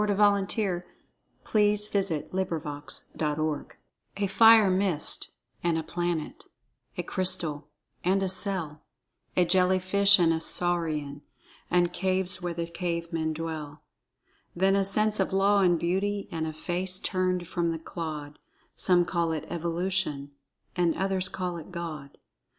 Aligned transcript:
Thought 0.01 0.09
in 0.13 0.19
Action 0.45 0.47
219 1.43 2.83
[Pg 3.13 3.15
10] 3.15 3.65
"A 4.17 4.27
fire 4.27 4.71
mist 4.71 5.29
and 5.63 5.77
a 5.77 5.83
planet, 5.83 6.45
A 6.97 7.03
crystal 7.03 7.69
and 8.03 8.23
a 8.23 8.27
cell, 8.27 8.81
A 9.37 9.45
jelly 9.45 9.77
fish 9.77 10.17
and 10.17 10.33
a 10.33 10.41
saurian, 10.41 11.21
And 11.69 11.93
caves 11.93 12.41
where 12.41 12.55
the 12.55 12.65
cave 12.65 13.13
men 13.13 13.31
dwell; 13.31 13.83
Then 14.55 14.75
a 14.75 14.83
sense 14.83 15.19
of 15.19 15.31
law 15.31 15.59
and 15.61 15.77
beauty, 15.77 16.27
And 16.31 16.47
a 16.47 16.53
face 16.53 16.97
turned 16.97 17.47
from 17.47 17.71
the 17.71 17.77
clod,— 17.77 18.39
Some 18.75 19.05
call 19.05 19.31
it 19.33 19.45
Evolution, 19.51 20.31
And 20.75 20.95
others 20.95 21.29
call 21.29 21.57
it 21.57 21.71
God." 21.71 22.17